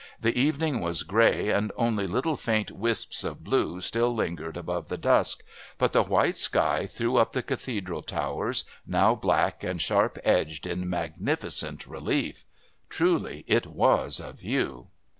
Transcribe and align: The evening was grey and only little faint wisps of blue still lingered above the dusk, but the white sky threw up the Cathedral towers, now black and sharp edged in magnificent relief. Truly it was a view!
The 0.19 0.35
evening 0.35 0.81
was 0.81 1.03
grey 1.03 1.49
and 1.49 1.71
only 1.75 2.07
little 2.07 2.35
faint 2.35 2.71
wisps 2.71 3.23
of 3.23 3.43
blue 3.43 3.79
still 3.81 4.11
lingered 4.15 4.57
above 4.57 4.87
the 4.89 4.97
dusk, 4.97 5.43
but 5.77 5.93
the 5.93 6.01
white 6.01 6.37
sky 6.37 6.87
threw 6.87 7.17
up 7.17 7.33
the 7.33 7.43
Cathedral 7.43 8.01
towers, 8.01 8.65
now 8.83 9.13
black 9.13 9.63
and 9.63 9.79
sharp 9.79 10.17
edged 10.23 10.65
in 10.65 10.89
magnificent 10.89 11.85
relief. 11.85 12.45
Truly 12.89 13.43
it 13.45 13.67
was 13.67 14.19
a 14.19 14.31
view! 14.33 14.87